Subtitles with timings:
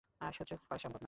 [0.21, 0.99] আর সহ্য করা সম্ভব না।